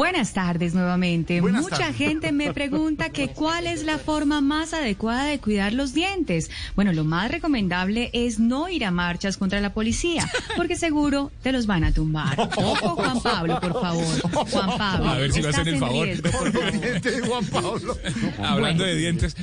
Buenas 0.00 0.32
tardes 0.32 0.72
nuevamente. 0.72 1.42
Buenas 1.42 1.60
Mucha 1.60 1.76
tardes. 1.76 1.96
gente 1.96 2.32
me 2.32 2.54
pregunta 2.54 3.10
que 3.10 3.28
cuál 3.28 3.66
es 3.66 3.84
la 3.84 3.98
forma 3.98 4.40
más 4.40 4.72
adecuada 4.72 5.24
de 5.24 5.38
cuidar 5.38 5.74
los 5.74 5.92
dientes. 5.92 6.50
Bueno, 6.74 6.94
lo 6.94 7.04
más 7.04 7.30
recomendable 7.30 8.08
es 8.14 8.38
no 8.38 8.70
ir 8.70 8.86
a 8.86 8.90
marchas 8.90 9.36
contra 9.36 9.60
la 9.60 9.74
policía, 9.74 10.26
porque 10.56 10.76
seguro 10.76 11.30
te 11.42 11.52
los 11.52 11.66
van 11.66 11.84
a 11.84 11.92
tumbar. 11.92 12.40
Ojo, 12.56 12.96
Juan 12.96 13.20
Pablo, 13.20 13.60
por 13.60 13.78
favor. 13.78 14.48
Juan 14.50 14.78
Pablo. 14.78 15.10
A 15.10 15.18
ver 15.18 15.32
si 15.32 15.42
me 15.42 15.48
estás 15.50 15.60
hacen 15.60 15.74
el 15.74 15.80
favor. 15.80 16.06
riesgo, 16.06 16.30
por 16.30 16.50
favor. 16.50 16.72
Dientes, 16.80 17.28
Juan 17.28 17.44
Pablo. 17.44 17.98
Hablando 18.42 18.84
de 18.84 18.94
dientes. 18.94 19.36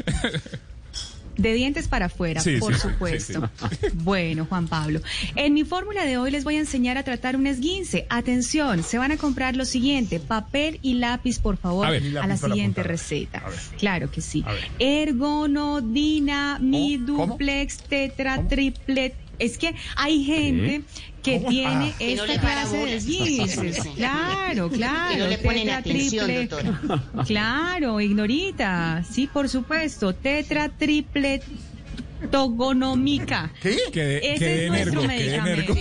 De 1.37 1.53
dientes 1.53 1.87
para 1.87 2.07
afuera, 2.07 2.41
Sí, 2.41 2.57
por 2.57 2.73
sí, 2.73 2.81
supuesto. 2.81 3.49
sí, 3.69 3.87
Bueno, 3.93 4.45
Juan 4.49 4.67
Pablo, 4.67 5.01
en 5.35 5.53
mi 5.53 5.63
fórmula 5.63 6.05
de 6.05 6.17
hoy 6.17 6.31
les 6.31 6.43
voy 6.43 6.55
a 6.55 6.59
enseñar 6.59 6.97
a 6.97 7.03
tratar 7.03 7.35
un 7.35 7.47
esguince. 7.47 8.05
Atención, 8.09 8.83
se 8.83 8.97
van 8.97 9.11
a 9.11 9.17
comprar 9.17 9.55
lo 9.55 9.66
siguiente, 9.66 10.19
papel 10.19 10.79
y 10.81 10.95
lápiz, 10.95 11.39
por 11.39 11.57
favor, 11.57 11.85
A 11.88 11.91
ver, 11.91 12.02
la 12.03 12.38
siguiente 12.38 12.81
apuntar. 12.81 12.88
receta. 12.88 13.38
A 13.39 13.49
ver. 13.49 13.59
Claro 13.77 14.11
que 14.11 14.21
sí. 14.21 14.44
A 14.45 14.53
ver. 14.53 14.67
Ergonodina, 14.79 16.57
mi 16.59 16.97
¿Cómo? 17.05 17.27
duplex, 17.33 17.77
tetra, 17.79 18.47
triplet. 18.47 19.13
Es 19.39 19.57
que 19.57 19.75
hay 19.95 20.23
gente 20.23 20.81
que 21.23 21.39
tiene 21.39 21.93
no 22.16 22.23
esta 22.23 22.39
clase 22.39 22.77
de 22.77 22.95
esguinces. 22.95 23.79
Claro, 23.95 24.69
claro. 24.69 25.09
Que 25.13 25.19
no 25.19 25.27
le 25.27 25.38
ponen 25.38 25.63
tetra, 25.63 25.77
atención, 25.77 26.27
triple- 26.29 26.47
doctora. 26.47 27.03
Claro, 27.27 28.02
ignorita. 28.02 29.03
Sí, 29.09 29.27
por 29.27 29.47
supuesto. 29.49 30.13
Tetra, 30.16 30.69
triple, 30.69 31.41
togonómica. 32.31 33.52
¿Qué? 33.61 33.77
Ese 34.23 34.66
es 34.66 34.69
nuestro 34.71 35.02
energo, 35.03 35.07
medicamento. 35.07 35.75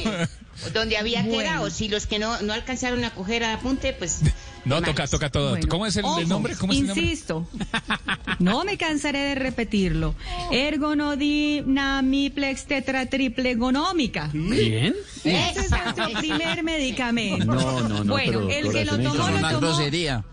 Donde 0.72 0.96
había 0.96 1.22
Bueno. 1.22 1.38
quedado, 1.38 1.70
si 1.70 1.88
los 1.88 2.06
que 2.06 2.18
no, 2.18 2.40
no 2.42 2.52
alcanzaron 2.54 3.04
a 3.04 3.10
coger 3.10 3.44
a 3.44 3.54
apunte, 3.54 3.92
pues... 3.92 4.20
No, 4.66 4.82
toca, 4.82 5.06
toca 5.06 5.30
todo. 5.30 5.50
Bueno, 5.50 5.68
¿Cómo 5.68 5.86
es 5.86 5.96
el, 5.96 6.02
nombre? 6.28 6.56
¿Cómo 6.56 6.72
es 6.72 6.80
el 6.80 6.86
nombre? 6.88 7.04
Insisto, 7.04 7.46
no 8.40 8.64
me 8.64 8.76
cansaré 8.76 9.20
de 9.20 9.34
repetirlo. 9.36 10.14
Ergonodinamiplex 10.50 12.66
tetra 12.66 13.06
triple 13.06 13.54
gonómica. 13.54 14.28
Bien. 14.32 14.94
Ese 15.24 15.60
es 15.60 15.70
nuestro 15.70 16.06
primer 16.18 16.62
medicamento. 16.62 17.44
No, 17.46 17.88
no, 17.88 18.04
no, 18.04 18.12
Bueno, 18.12 18.46
pero, 18.48 18.50
el 18.50 18.72
que 18.72 18.84
lo 18.84 18.98
tomó, 18.98 19.28
lo 19.28 19.40
tomó. 19.40 19.58
grosería. 19.60 20.24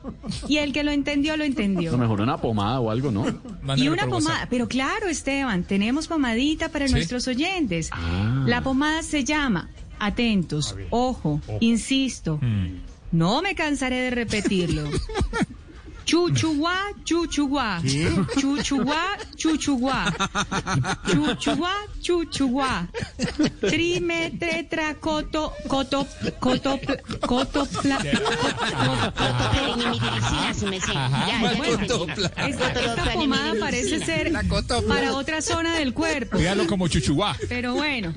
Y 0.47 0.57
el 0.57 0.73
que 0.73 0.83
lo 0.83 0.91
entendió, 0.91 1.33
lo 1.33 1.43
Lo 1.43 1.45
entendió. 1.45 1.97
mejor 1.97 2.21
una 2.21 2.37
pomada 2.37 2.79
o 2.79 2.89
algo, 2.91 3.11
¿no? 3.11 3.25
Y 3.75 3.87
una 3.89 4.07
pomada, 4.07 4.35
WhatsApp. 4.35 4.49
pero 4.49 4.67
claro, 4.67 5.07
Esteban, 5.07 5.63
tenemos 5.63 6.07
pomadita 6.07 6.69
para 6.69 6.87
¿Sí? 6.87 6.93
nuestros 6.93 7.27
oyentes. 7.27 7.89
Ah. 7.91 8.43
La 8.47 8.61
pomada 8.61 9.03
se 9.03 9.23
llama, 9.23 9.69
atentos, 9.99 10.75
ojo, 10.89 11.41
insisto, 11.59 12.39
Mm. 12.41 12.77
No 13.13 13.41
me 13.41 13.55
cansaré 13.55 14.01
de 14.01 14.09
repetirlo. 14.09 14.89
Chuchuguá, 16.05 16.91
chuchuguá. 17.05 17.81
Chuchuguá, 18.37 19.17
chuchuguá. 19.37 20.13
Chuchuguá, 21.07 21.73
chuchuguá. 22.01 22.87
Trimetetra 23.61 24.95
coto, 24.95 25.53
coto, 25.67 26.05
coto, 26.39 26.79
coto, 27.21 27.67
Bueno, 31.41 31.73
entendí. 31.73 32.23
esta, 32.47 33.13
pomada 33.13 33.53
parece 33.59 34.03
ser 34.05 34.33
para 34.87 35.13
otra 35.15 35.41
zona 35.41 35.77
del 35.77 35.93
cuerpo. 35.93 36.37
Dígalo 36.37 36.67
como 36.67 36.89
chuchuá. 36.89 37.35
Pero 37.47 37.75
bueno. 37.75 38.13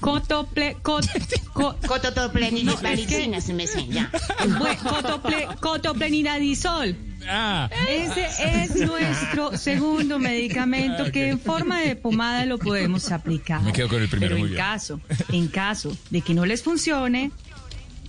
Cotople, 0.00 0.76
cot, 0.82 1.06
co- 1.52 1.76
Cotopelinimitricina, 1.86 3.40
si 3.40 3.52
me 3.52 3.66
sé. 3.66 3.86
Ya. 3.88 4.10
bue- 4.58 4.76
cotople, 4.78 5.46
cotoplenidadisol. 5.60 6.96
Ah, 7.28 7.68
Ese 7.88 8.26
es 8.62 8.74
nuestro 8.76 9.56
segundo 9.58 10.18
medicamento 10.18 11.12
que 11.12 11.28
en 11.28 11.38
forma 11.38 11.80
de 11.80 11.94
pomada 11.94 12.46
lo 12.46 12.56
podemos 12.58 13.12
aplicar. 13.12 13.60
Me 13.62 13.72
quedo 13.74 13.88
con 13.88 14.00
el 14.02 14.08
primero, 14.08 14.30
Pero 14.36 14.38
muy 14.40 14.48
en 14.48 14.54
bien. 14.54 14.64
caso, 14.66 15.00
en 15.30 15.48
caso 15.48 15.94
de 16.08 16.22
que 16.22 16.32
no 16.32 16.46
les 16.46 16.62
funcione, 16.62 17.30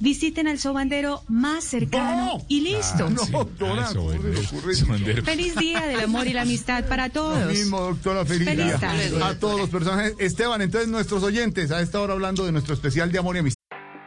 visiten 0.02 0.48
al 0.48 0.60
sobandero 0.60 1.22
más 1.30 1.64
cercano 1.64 2.42
y 2.48 2.62
listo. 2.62 3.08
sí. 3.26 3.32
doctora, 3.32 3.86
Ah, 3.88 3.90
eso, 3.92 4.00
¿cómo 4.00 4.12
se 4.12 4.18
le 4.18 4.24
bueno, 4.24 4.40
ocurre 4.48 4.74
eso, 4.74 4.84
eso? 4.84 4.92
bandero. 4.92 5.24
Feliz 5.24 5.56
día 5.56 5.82
del 5.86 6.00
amor 6.02 6.28
y 6.28 6.34
la 6.34 6.42
amistad 6.42 6.86
para 6.88 7.08
Lo 7.08 7.14
todos. 7.14 7.48
mismo, 7.48 7.80
doctora, 7.80 8.26
feliz, 8.26 8.48
Feliz 8.48 8.66
día 8.66 8.78
tarde. 8.78 9.24
a 9.24 9.40
todos 9.40 9.60
los 9.60 9.70
personajes. 9.70 10.16
Esteban, 10.20 10.62
entonces 10.62 10.90
nuestros 10.90 11.24
oyentes, 11.24 11.72
a 11.72 11.82
esta 11.82 12.02
hora 12.02 12.14
hablando 12.14 12.46
de 12.46 12.52
nuestro 12.52 12.74
especial 12.74 13.12
de 13.12 13.20
amor 13.20 13.36
y 13.36 13.40
amistad. 13.40 13.62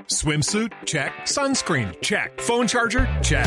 Swimsuit? 0.06 0.71
Check. 0.84 1.12
Sunscreen? 1.25 1.97
Check. 2.03 2.38
Phone 2.43 2.66
charger? 2.66 3.09
Check. 3.22 3.47